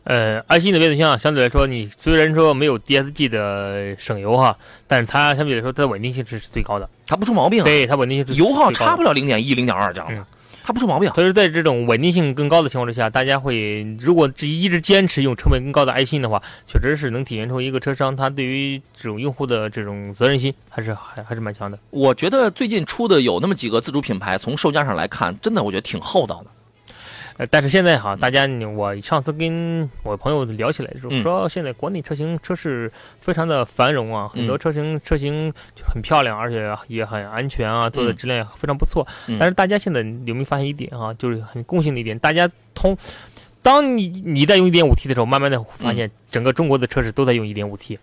[0.03, 4.57] 呃，爱信的变速箱相对来说，你虽然说没有 DSG 的省油哈，
[4.89, 7.63] 但是它相对来说它的稳定性是是最高的，它不出毛病。
[7.63, 10.27] 对，它稳定性油耗差不了零点一、零点二这样的，
[10.65, 11.09] 它不出毛病。
[11.13, 21.79] 所以说，在这种稳定性更高的情况之下，大家会如果一直坚持用成本更高的爱信的话，确实是能体现出一个车商他对于这种用户的这种责任心还是还还是蛮强的。
[21.91, 26.47] 我觉得最近出的有那么几个自主品牌，从售价上来看，真的我觉得挺厚道的。
[27.38, 35.53] 呃，但是现在哈，大家，我上次跟我朋友聊起来的时候，说现在国内车型车市非常的繁荣啊，很多车型车型
[35.87, 39.07] 很漂亮，而且也很安全啊，做的质量也非常不错。
[39.38, 42.96] 但是大家现在有没有发现一点啊，就是很共性的一点，大家通，
[43.62, 47.96] 当你你在用一点五 T 的时候，慢慢的发现整个中国的车市都在用一点五 T。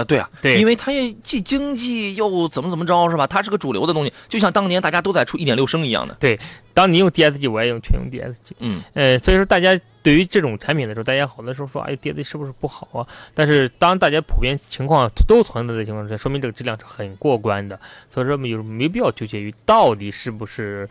[0.00, 3.26] 啊，对啊，对，因为它也既经济又怎么怎么着，是吧？
[3.26, 6.14] 它是个主流的东西，就像当年大家都在出一点六升一样的。
[6.20, 6.38] 对，
[6.74, 8.52] 当你用 DSG，我也用全用 DSG。
[8.60, 13.06] 嗯，呃，所以说大家对于这种产品的时候，大家好多时候说，哎，DSG 是不是不好啊？
[13.34, 17.78] 但是当大家普遍情况都存在的情况下，说明这个质量是很过关的。
[18.08, 20.88] 所以说没有没必要纠结于到底是不是。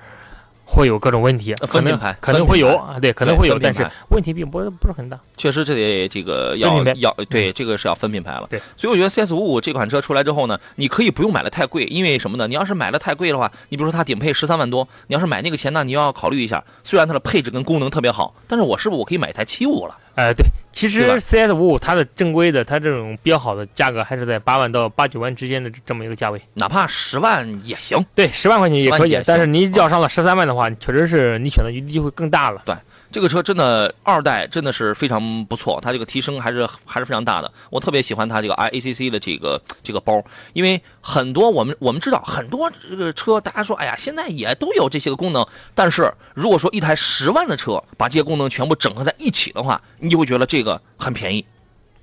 [0.65, 5.17] 会有各种问题，分品牌可能会有啊，对，可能会有，但是问题并不不是很大。
[5.38, 8.47] 确实，这得这个要要对，这个是要分品牌了。
[8.49, 12.47] 对，所以我觉得 CS 五五这款车出来之后呢，你可以不用买的太贵，因为什么呢？
[12.47, 16.63] 你要是买的太贵的话，你比如说它顶配十三万多，你要是买那个钱呢，你要考虑一下。
[16.84, 19.95] 虽然它的配置跟功能特别好，但是我是不是我可以买一台七五了？
[20.15, 28.04] 哎，对，其实 CS 五五它的正规的，它这种比较好的价格还是在八万到八九万之间的这么一个价位，哪怕十万也行。
[28.15, 32.62] 对，十万块钱也可以，但是你要上了十三万的话，确实是你选择余地就会更大了。
[32.65, 32.75] 对。
[33.15, 37.49] 这个车真的二代真的是非常不错，它这个提升还是还是非常大的。
[37.69, 45.47] 我特别喜欢它这个 i A C C 的这个这个包，因为很多我们我们知道很多这个车，大家说哎呀，现在也都有这些个功能。
[45.73, 51.45] 但是如果说一台十万的车把这些功能全部整合在一起的话，你就会觉得这个很便宜。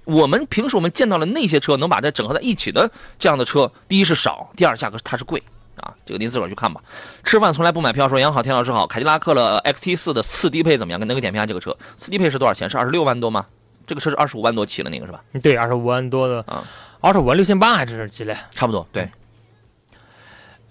[0.04, 5.42] 我们平时我们见到的那些车能把它整合在一起的这样的车，第一是少，第二价格它是贵。
[5.80, 6.80] 啊，这个您自个儿去看吧。
[7.24, 8.86] 吃饭从来不买票，说杨好，田老师好。
[8.86, 10.98] 凯迪拉克的 XT 四的次低配怎么样？
[11.00, 12.68] 跟那个点评下这个车，次低配是多少钱？
[12.68, 13.46] 是二十六万多吗？
[13.86, 15.20] 这个车是二十五万多起的那个是吧？
[15.42, 16.62] 对，二十五万多的啊，
[17.00, 18.36] 二十五万六千八还是几嘞？
[18.50, 19.08] 差不多，对。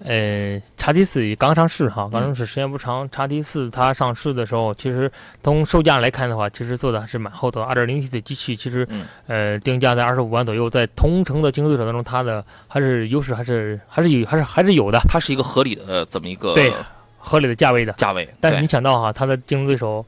[0.03, 3.07] 呃，叉 T 四刚上市哈，刚上市时间不长。
[3.11, 5.11] 叉 T 四它上市的时候，其实
[5.43, 7.61] 从售价来看的话，其实做的还是蛮厚的。
[7.61, 8.87] 二点零 T 的机器，其实
[9.27, 14.99] 呃定价在二十五万左右，在同城的竞争对手当中，它的还是优势还是还是有还是还是有的。
[15.07, 16.73] 它是一个合理的这么一个对
[17.17, 18.27] 合理的价位的价位。
[18.39, 20.03] 但是你想到哈，它的竞争对手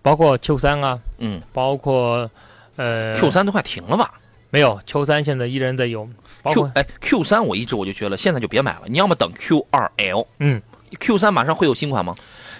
[0.00, 2.30] 包括 Q 三啊，嗯，包括
[2.76, 4.14] 呃 Q 三都快停了吧？
[4.48, 6.08] 没有，Q 三现在依然在有。
[6.44, 10.26] Q 哎，Q 三我一直我就觉得现在就别买了，你要么等 Q 二 L。
[10.38, 10.60] 嗯
[11.00, 12.14] ，Q 三马上会有新款吗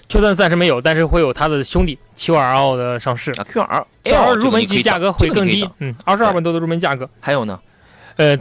[0.09, 3.33] ？Q 三暂时没有，但是会有它的兄弟 Q 二 L 的上市。
[3.33, 7.09] Q 二 L 入门级价格会更低，嗯，二十二万多的入门价格。
[7.20, 7.61] 还有呢，
[8.16, 8.38] 呃，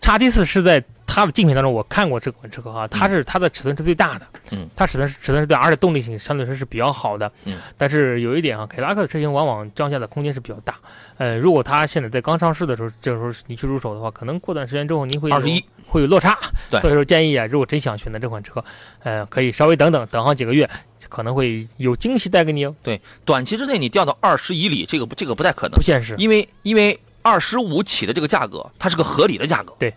[0.00, 0.82] 叉 T 四是在。
[1.14, 10.74] 它的竞品当中，我看过这款车哈，它是它的尺寸是最大的，嗯，它尺寸是尺寸是最大，而且动力性相对来说是比较好的，嗯，但是有一点啊，凯迪拉克的车型往往降价的空间是比较大，
[11.18, 15.64] 呃，如果它现在在刚上市的时候，这个时候你去入手的话，可能过段时间之后您会二十一。
[15.86, 16.36] 会有落差，
[16.68, 18.64] 对，所以说建议啊，如果真想选择这款车，
[19.04, 20.68] 呃，可以稍微等等，等上几个月，
[21.08, 22.74] 可能会有惊喜带给你哦。
[22.82, 29.94] 对，短期之内你掉到二十以里，这个不这个不太可能，不现实，因为因为二十五起的这个价格，它是个合理的价格，对。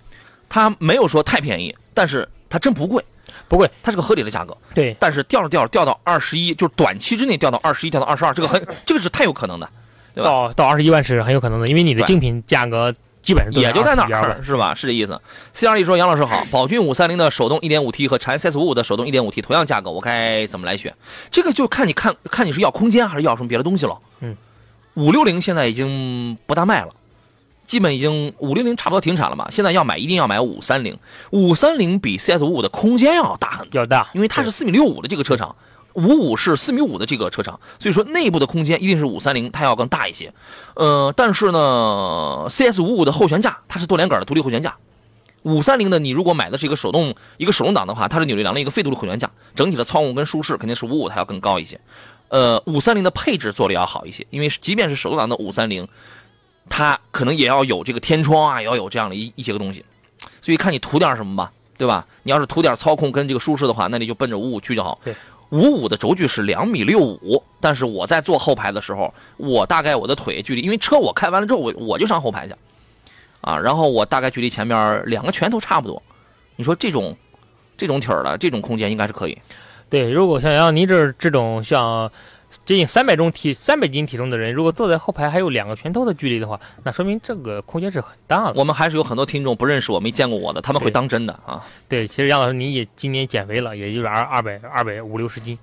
[0.50, 3.04] 它没有说太便宜，但是它真不贵，
[3.48, 4.56] 不贵，它是个合理的价格。
[4.74, 9.70] 对，但是掉着掉着掉到二十一，就是短期之内掉到二十一，掉到二十二，这个很， 这个是太有可能的，
[10.14, 10.30] 对吧？
[10.30, 14.74] 到到二十一万是很有可能的，因为你的竞品价格基本上也就在那儿，是吧？
[14.74, 15.20] 是这意思。
[15.54, 20.94] C R E 说：“杨老师好，宝骏五三零的手动一点五 T 和长安 CS 五五的手动一点五 T 同样价格，我该怎么来选？
[21.30, 23.98] 这个就看你看看你是要空间还是要什么别的东西了。
[24.22, 24.36] 嗯，
[24.94, 26.90] 五六零现在已经不大卖了。”
[27.68, 30.98] 基本已经五零零差不多停产了嘛，现在要买一定要买五三零，
[31.32, 35.54] 五三零比 CS 五五的空间要大很要大，因为它是四米六五的这个车长，
[35.94, 40.34] 五五是四米五的这个车长，所以说内部的空间一定是五三零它要更大一些。
[40.76, 44.78] 呃，但是呢，CS 五五的后悬架它是多连杆的独立后悬架，
[45.44, 51.78] 五三零的你如果买的是一个手动一个手动挡的话，它是扭力梁的一个非独立后悬架，整体的操控跟舒适肯定是五五它要更高一些。
[52.30, 55.86] 呃，五三零的配置做的要好一些，因为即便是手动挡的五三零。
[56.70, 59.84] 它可能也要有这个天窗啊，也要有这样的一一些个东西，
[60.42, 62.06] 所以看你图点什么吧，对吧？
[62.24, 65.00] 你要是图点操控跟这个舒适的话，那你就奔着五五去就好。
[65.04, 65.16] 对，
[65.50, 72.54] 五五的轴距是两米六五，但是我在坐后排的时候，我大概我的腿距离，因为车我开完了之后，我我就上后排去，
[73.42, 76.02] 啊，然后我大概距离前面两个拳头差不多。
[76.56, 77.16] 你说这种
[77.78, 79.38] 这种体儿的这种空间应该是可以。
[79.90, 82.12] 对，如果像像你这这种像。
[82.66, 88.54] 接近三百重体三百斤体重的人，如果坐在后排还有两个拳头的距离的话，那说明这个空间是很大的。
[88.56, 91.62] 我们还是有很多听众不认识我，没见过我的，他们会当真的啊。
[91.88, 95.58] 对，其实杨老师你也今年减肥了，也就是二二百二百五六十斤，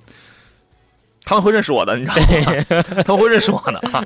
[1.25, 2.83] 他们会认识我的，你知道吗？
[3.05, 4.05] 他们会认识我的啊。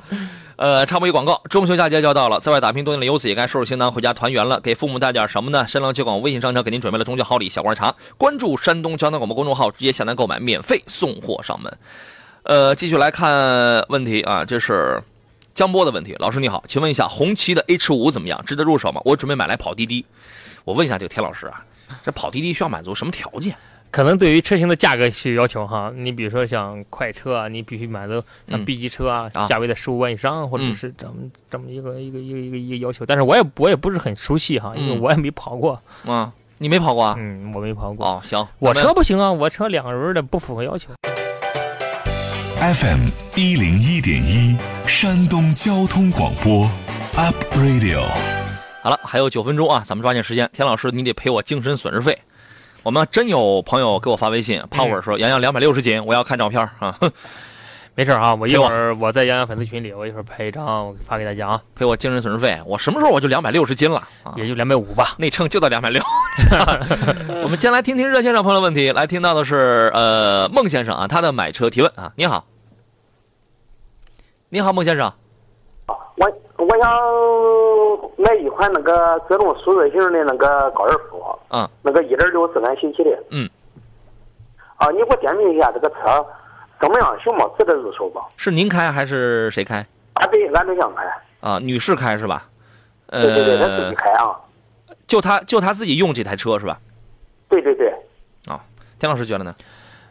[0.55, 4.59] 呃，插播一广告，中秋佳节就要到了，在外打拼多年的游子也该收拾行囊回家团圆了。
[4.59, 5.65] 给父母带点什么呢？
[5.65, 11.77] 山东交广微信商城给您准备了中秋好礼小罐茶，关注山东交通广播公众号，直接下单购买，免费送货上门。
[12.43, 15.01] 呃，继续来看问题啊，这是
[15.53, 16.15] 江波的问题。
[16.19, 18.41] 老师你好，请问一下，红旗的 H 五怎么样？
[18.45, 19.01] 值得入手吗？
[19.05, 20.05] 我准备买来跑滴滴。
[20.63, 21.65] 我问一下这个田老师啊，
[22.03, 23.55] 这跑滴滴需要满足什么条件？
[23.91, 25.91] 可能对于车型的价格是有要求哈。
[25.95, 31.13] 你比如说像快车啊，你必须满足像 B 级车啊，价位在十五万以上，或者是这么
[31.49, 33.05] 这么一个一个一个一个一个要求。
[33.05, 35.81] 但是我也我也不是很熟悉哈，因为我也没跑过。
[36.05, 37.15] 啊，你没跑过啊？
[37.17, 38.05] 嗯，我没跑过。
[38.05, 40.89] 哦，行，我车不行啊，我车两个轮的不符合要求。
[42.59, 46.69] FM 一零一点一，山东交通广播
[47.15, 48.03] ，Up Radio。
[48.81, 50.49] 好了，还有九分钟啊，咱们抓紧时间。
[50.51, 52.19] 田老师，你得赔我精神损失费。
[52.83, 56.99] 我们真有朋友给我发微信，Power 说杨洋两百六十斤，我要看照片啊。
[57.99, 62.57] 没事啊，我一会儿我在杨洋粉丝群里，我一会儿拍一张发给大家啊，赔我精神损失费。
[62.65, 64.01] 我什么时候我就两百六十斤了？
[64.37, 66.01] 也就两百五吧，内称就到两百六。
[67.43, 72.45] 我们先来听听热线上朋友的问题，来听到的是呃孟先生啊，他的买车提问啊，你好。
[74.47, 75.11] 你好，孟先生。
[75.87, 76.89] 我我想
[78.15, 83.49] 买一款那个自动舒适型的那个高尔夫，嗯，那个一点六自然吸气的，嗯，
[84.77, 86.25] 啊，你给我点评一下这个车
[86.79, 87.45] 怎么样，行吗？
[87.57, 88.21] 值得入手吧？
[88.37, 89.85] 是您开还是谁开？
[90.13, 91.03] 啊，对，俺对象开。
[91.41, 92.47] 啊，女士开是吧？
[93.07, 94.35] 对对对，她自己开啊。
[95.07, 96.79] 就他就他自己用这台车是吧？
[97.49, 97.91] 对对对。
[98.45, 98.63] 啊，
[98.99, 99.53] 田老师觉得呢？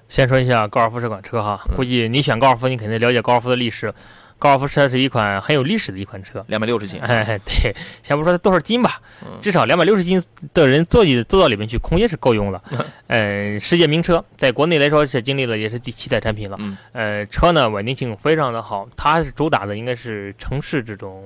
[0.08, 3.92] 先说一下高尔夫这款车哈，估计你选高尔夫，你肯定了解高尔夫的历史。
[4.38, 7.00] 高尔夫车是一款很有历史的一款车，两百六十斤。
[7.00, 9.00] 哎，对，先不说它多少斤吧，
[9.40, 10.22] 至少两百六十斤
[10.54, 12.62] 的人坐进坐到里面去，空间是够用了。
[13.08, 16.56] 嗯，世界名车，在国内来说是经历了也是第七代产品了。
[16.60, 21.24] 嗯，呃，车呢稳定性非常的好，它是主打的应该是城市这种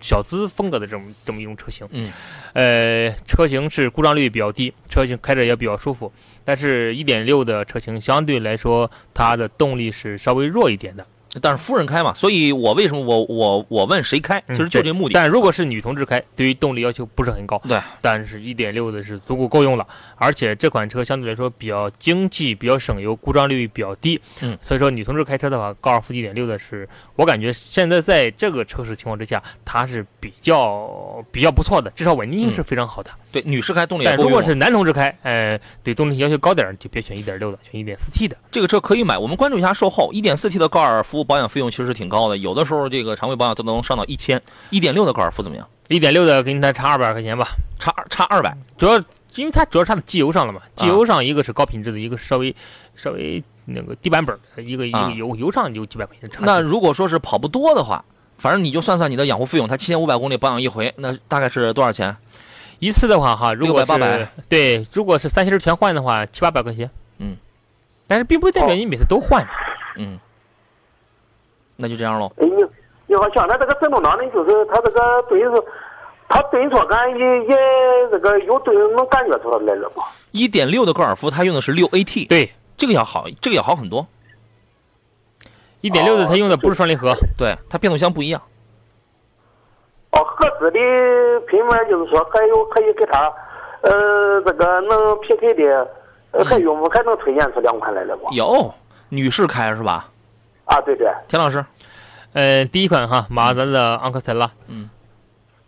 [0.00, 1.86] 小资风格的这种这么一种车型。
[1.90, 2.10] 嗯，
[2.54, 6.10] 呃，车型是故障率比较低，车型开着也比较舒服，
[6.44, 11.06] 但是一点六的车型相对来说它的动力是稍微弱一点的。
[11.40, 15.14] 但是夫人开嘛，所以我为什么我我我问谁开，其实就这目的。
[15.14, 17.60] 但如果是女同志开，对于动力要求不是很高。
[17.68, 24.20] 对，但是一点六的是足够够用了，而且这款车相对来说比较经济，比较省油，故障率比较低。
[24.40, 33.10] 嗯，所以说女同志开车的话，高尔夫一点六的是，我感觉现在在这个车市情况之下，它是比较比较不错的，至少稳定性是非常好的。
[33.34, 34.04] 对，女士开动力。
[34.04, 38.36] 但如果是男同志开，呃，对动力要求高点就别选一点六的，选一点四 T 的。
[38.52, 40.12] 这个车可以买，我们关注一下售后。
[40.12, 44.40] 一点四 T 的高尔夫保养费用其实是挺高的，有的时候这个常规保养都能上到一千。
[44.70, 45.68] 一点六的高尔夫怎么样？
[45.88, 47.48] 一点六的给你再差二百块钱吧，
[47.80, 48.56] 差差二百。
[48.78, 49.02] 主要
[49.34, 52.54] 因为它主要差在机油上了嘛，机油上一个是高品质的，一个稍微
[52.94, 56.38] 稍微那个低版本的，一个一个油油上就几百块钱差。
[56.44, 58.04] 那如果说是跑不多的话，
[58.38, 62.16] 反正你就算算你的养护费用，它七千五百公里保养一回，那大概是多少钱？
[62.84, 66.90] 一次的话，哈，如果是对，如果是三星全换的话，七八百块钱。
[67.16, 67.34] 嗯，
[68.06, 69.42] 但是并不代表你每次都换。
[69.96, 70.20] 嗯，
[71.76, 72.30] 那就这样喽。
[72.36, 72.62] 哎，你
[73.06, 75.50] 你好像它这个震动档的，就是它这个对是，
[76.28, 77.56] 它顿挫感也也
[78.12, 80.04] 这个有对能感觉出来了吧？
[80.32, 84.06] 一点六的高尔夫，它用的是六 AT，对，这个要好，这个要好很多。
[85.80, 88.42] 一点六的它用的不是双离合，对，它变速箱不一样。
[90.14, 90.78] 哦，合资的
[91.48, 93.32] 品牌就是说还有可以给他，
[93.82, 95.88] 呃，这个能匹配的，
[96.30, 98.32] 呃，还有还能推荐出两款来了不？
[98.32, 98.72] 有，
[99.08, 100.08] 女士开是吧？
[100.66, 101.10] 啊，对对。
[101.26, 101.64] 田老师，
[102.32, 104.88] 呃，第一款哈，马自达的昂克赛拉，嗯，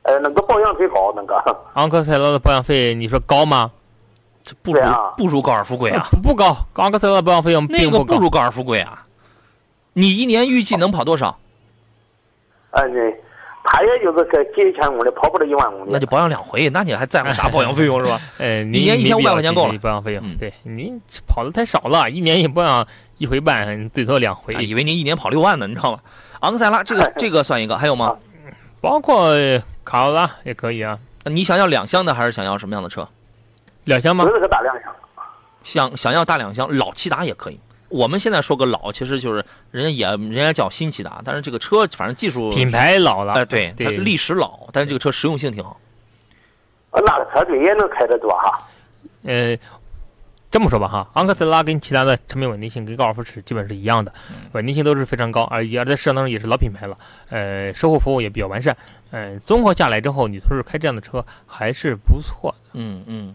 [0.03, 1.35] 呃，那个保养费高，那个。
[1.75, 3.73] 昂克赛拉的保养费，你说高吗？
[4.45, 4.81] 这不如
[5.17, 6.07] 不如高尔夫贵啊？
[6.23, 9.05] 不高，昂克赛拉的保养费用并不不如高尔夫贵啊。
[9.95, 11.37] 你一年预计能跑多少？
[12.71, 13.23] 啊，对。
[13.67, 15.91] 他也就是个几千公里，跑不了一万公里。
[15.91, 18.21] 那就保养两回，那你还在乎啥保养费用是吧？
[18.39, 19.77] 呃， 一年一千五百块钱够了。
[19.79, 22.87] 保养费用，对，您跑的太少了，一年也保养
[23.19, 24.55] 一回半，最多两回。
[24.65, 25.99] 以为您一年跑六万呢，你知道吗？
[26.41, 28.17] 昂克赛拉这个 这个算一个，还有吗？
[28.81, 29.35] 包括
[29.85, 30.99] 卡罗拉也可以啊。
[31.25, 33.09] 你想要两厢的还是想要什么样的车？
[33.85, 34.25] 两厢吗？
[34.27, 34.93] 是个大两厢。
[35.65, 37.59] 想想要大两厢，老骐达也可以。
[37.88, 45.79] 我们现在说个老，其实就是人家也人家叫新骐达，但是这个车反正技术品牌老了，哎，对，它历史老，但是这个车实用性挺好。
[46.92, 48.68] 那个车队也能开得多哈。
[49.22, 49.57] 呃，
[50.51, 54.12] 这么说吧哈，昂克赛拉跟其他的产品稳定性跟高尔夫是基本是一样的，
[54.53, 56.96] 稳定性都是非常高，而而在市场当中也是老品牌了，
[57.29, 58.77] 呃，售后服务也比较完善，
[59.11, 62.70] 嗯，综合下来之后，你同事开这样的车还是不错的。
[62.72, 63.35] 嗯嗯。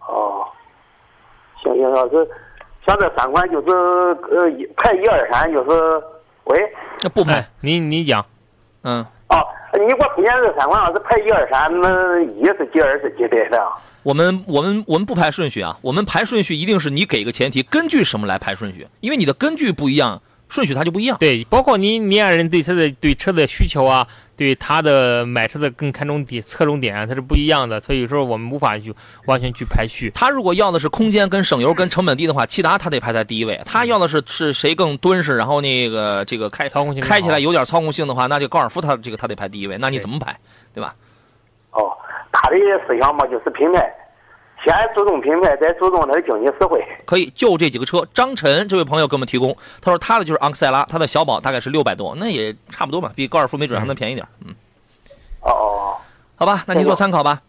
[0.00, 0.46] 哦，
[1.62, 2.28] 行行行，这。
[2.86, 6.02] 像这三款就是呃排一二三就是
[6.44, 6.60] 喂，
[7.02, 8.24] 那不排，你你讲，
[8.82, 9.36] 嗯，哦，
[9.72, 13.58] 你给我推荐这三款要是排一二三，那一是几二是几对的？
[14.02, 18.86] 我们我们我们不排顺序啊，我们排顺序一定是你给个前提，根据什么来排顺序？
[19.00, 20.20] 因为你的根据不一样，
[20.50, 21.16] 顺序它就不一样。
[21.18, 24.06] 对，包括你你爱人对车的对车的需求啊。
[24.36, 28.94] 对他的买车的更看重点、侧重点，它是不一样的，所以有时候我们无法去
[29.26, 30.10] 完全去排序。
[30.14, 33.60] 他如果要的是空间跟省油跟成本低的话，骐达他得排在第一位。
[33.64, 39.78] 他要的是是谁更敦实，然后那个这个开操控性开起来有点操控性的话，那就高尔夫他这个他得排第一位。
[39.78, 40.36] 那你怎么排，
[40.72, 40.94] 对吧？
[41.70, 41.92] 哦，
[42.32, 43.92] 他的思想嘛就是品牌。
[44.64, 46.82] 先注重品牌，再注重它的经济实惠。
[47.04, 48.06] 可以，就这几个车。
[48.14, 54.26] 张晨这位朋友给我们提供，他说他的就是昂克赛拉，他的小宝大概是六百多，那也差不多吧，比高尔夫没准还能便宜点。
[54.44, 54.54] 嗯。
[55.42, 55.96] 哦。
[56.36, 57.40] 好吧，那您做参考吧。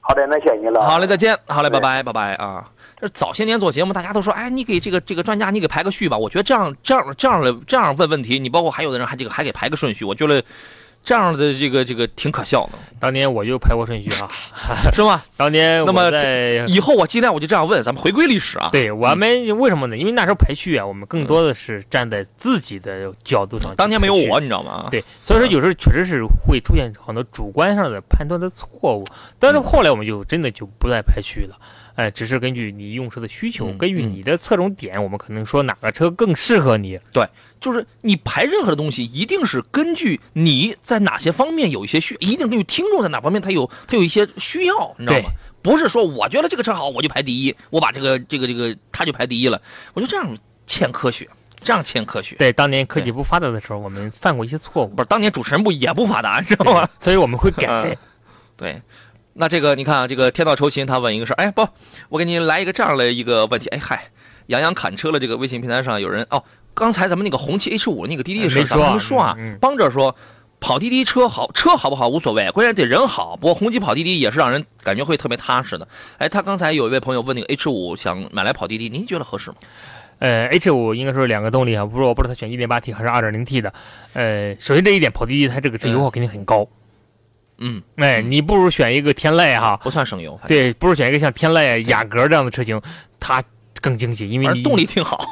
[0.00, 0.82] 好的，那谢谢您了。
[0.82, 1.36] 好嘞，再见。
[1.46, 2.64] 好嘞，拜拜，拜拜啊。
[2.98, 6.16] 这早些年做节目，大家都说，哎，你给这个这个专家，你给排个序吧。
[6.16, 10.42] 我觉得这样这样这样的这样问问题，你包括还有的人还这个还给排个顺序，我觉得
[11.02, 12.78] 这样的这个这个挺可笑的。
[12.98, 14.28] 当年我就排过顺序啊，
[14.92, 15.22] 是吗？
[15.36, 18.68] 当年那么在以后我尽量我就这样问，咱们回归历史啊。
[18.70, 19.96] 对我们为什么呢？
[19.96, 23.74] 因为那时候排序啊，我们更多的是站在自己的角度上。
[23.76, 24.88] 当年没有我，你知道吗？
[24.90, 29.04] 对，所以说有时候确实是会出现很多主观上的判断的错误。
[29.38, 31.56] 但是后来我们就真的就不再排序了，
[32.00, 36.98] 哎，只是根据你用车的需求，根据你的侧重点，我们可能说哪个车更适合你。
[37.12, 37.26] 对。
[37.60, 45.28] 就是你排任何的东西，一定是根据你在哪些方面有一些需，一定根据听众在哪方面他有他有一些需要，你知道吗？
[45.60, 49.60] 不是说我觉得这个车好我就排第一，我把这个这个这个他就排第一了，
[49.92, 50.34] 我觉得这样
[50.66, 51.28] 欠科学，
[51.62, 52.34] 这样欠科学。
[52.36, 54.88] 对，当年科技不发达的时候，我们犯过一些错误。
[54.88, 56.88] 不是，当年主持人不也不发达，知道吗？
[56.98, 57.94] 所以我们会改。
[58.56, 58.80] 对，
[59.34, 61.66] 那这个你看啊，这个天道酬勤，他问一个事儿，哎不，
[62.08, 64.02] 我给你来一个这样的一个问题，哎嗨，
[64.46, 66.42] 杨洋砍车了，这个微信平台上有人哦。
[66.72, 69.36] 刚才咱们那个红旗 H 五那个滴滴的事，咱们没说啊。
[69.60, 70.14] 帮着说，
[70.60, 73.36] 跑滴滴车好，车好不好无所谓，关键得人好。
[73.36, 75.86] 不过红旗跑滴滴也是让人感觉会特别踏实的。
[76.18, 79.56] 哎，他刚才有一位朋友问那个 H 五想买来跑滴滴，您觉得合适吗？
[80.20, 83.72] 呃，H 五应该说两个动力啊，不是我不知道他选 1.8T 还是 2.0T 的。
[84.12, 86.60] 呃，首先这一点，跑滴滴它这个这油耗肯定很高。
[86.62, 86.68] 嗯，
[87.96, 90.38] 哎，你不如选一个天籁哈，不算省油。
[90.48, 92.80] 对，不如选一个像天籁、雅阁这样的车型，
[93.18, 93.42] 它
[93.80, 95.26] 更经济，因为你动力挺好。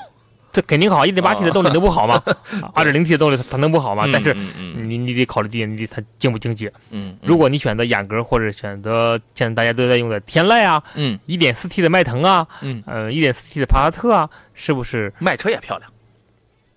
[0.51, 2.21] 这肯定好，一点八 T 的动力能不好吗？
[2.75, 4.09] 二点零 T 的动力它能不好吗？
[4.11, 6.71] 但是你你得考虑第一，你它经不经济。
[6.91, 15.91] 嗯，如果你选择雅阁或者选择现在大家都在用的天籁啊，嗯，一点四 T 的迈腾啊，嗯，呃，一点四 T 的帕萨特啊，是不是卖车也漂亮，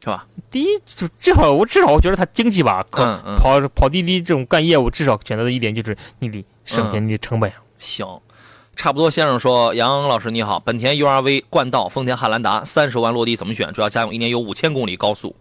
[0.01, 0.25] 是吧？
[0.49, 7.51] 第一就至少我至少我觉得它经济吧，嗯嗯，跑跑滴滴这种干业务，至少选择的一点就是你得省钱，你的成本。
[7.79, 8.05] 行。
[8.73, 13.71] 差不多，先生说：“杨老师你好，本田 URV 冠道，丰田汉兰达，三十万落地怎么选？
[13.73, 15.35] 主要家用一年有五千公里高速，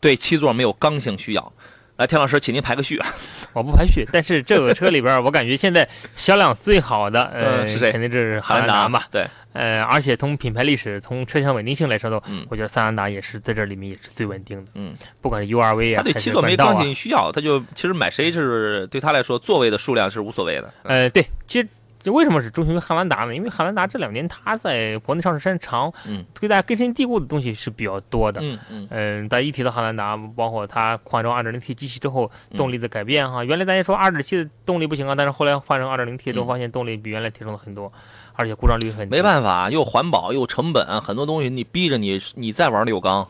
[0.00, 1.52] 对七座没有刚性需要。
[2.00, 3.06] 来，田老师，请您排个序啊。
[3.52, 5.86] 我不排序，但是这个车里边，我感觉现在
[6.16, 7.92] 销量最好的， 呃，是谁？
[7.92, 9.04] 肯定是汉兰达吧？
[9.10, 14.70] 对，呃，而且从品牌历史、从车厢稳定性来说的，我觉得三兰达也是在这里面也是最稳定的。
[14.76, 20.72] 嗯，不管是 URV 啊，他对七座没刚性需要，他就其实买谁是对他来说座位的数量是无所谓的。
[20.84, 21.68] 呃，对，其实。
[22.02, 23.34] 这为什么是钟情于汉兰达呢？
[23.34, 29.28] 因为汉兰达这两年它在国内上市时间长，嗯，对大家根深蒂固的东西是比较多的，嗯嗯嗯。
[29.28, 37.92] 大家一提到汉兰达，包括它换成 2.0T 机器之后动力的改变哈，原来大家说2.7的动力不行啊，但是后来换成 2.0T 之后发现动力比原来提升了很多，
[38.34, 39.16] 而且故障率很低。
[39.16, 43.26] 没办法，又环保又成本，很多东西你逼着你你再玩六缸。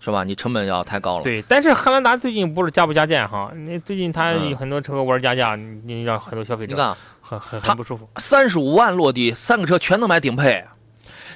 [0.00, 0.22] 是吧？
[0.22, 1.24] 你成本要太高了。
[1.24, 3.50] 对，但是汉兰达最近不是加不加价哈？
[3.66, 6.96] 那最近它有很多车玩加价，你让很多消费者你看
[7.28, 8.08] 很很很不舒服。
[8.16, 10.64] 三十五万落地，三个车全能买顶配，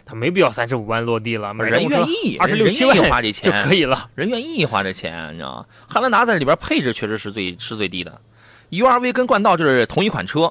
[0.07, 1.53] 他没必要三十五万落地了。
[1.55, 4.09] 人愿意，二十六七万花这钱就可以了。
[4.15, 5.67] 人愿意花这钱，你知道吗？
[5.87, 8.21] 汉兰达在里边配置确实是最是最低的
[8.71, 10.51] ，URV 跟冠道就是同一款车，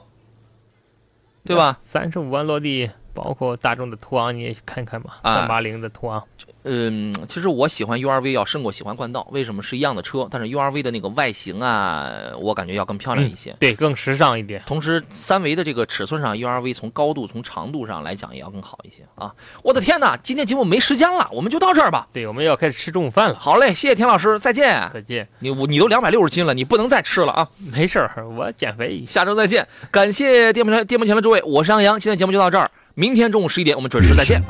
[1.44, 1.78] 对吧？
[1.82, 6.24] 三十五万落地，包括大众的途昂你也看看吧，三八零的途昂。
[6.64, 10.28] 嗯，其实我喜欢 URV 要胜过喜欢冠道，为什么是一样的车？
[10.30, 14.62] 但是 URV 的那个外形啊，我感觉要更漂亮一些，对，更时尚一点。
[14.68, 19.34] 同时，三维的这个尺寸上，URV 从高度、从长度上来讲也要更好一些啊！
[19.64, 22.08] 我的天哪，今天节目没时间了，我们就到这儿吧。
[22.14, 23.36] 对，我们要开始吃中午饭了。
[23.40, 24.88] 好嘞，谢谢田老师，再见。
[24.94, 25.28] 再见。
[25.40, 27.50] 你我你都两百六十斤了，你不能再吃了啊！
[27.58, 29.04] 没事儿，我减肥。
[29.08, 32.70] 下周再见，感谢电幕前电幕前的诸位，我是杨洋，今天节目就到这儿，
[33.02, 34.44] 明天中午十一点我们准时再见。